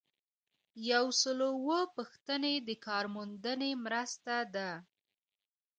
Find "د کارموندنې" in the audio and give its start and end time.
2.67-3.71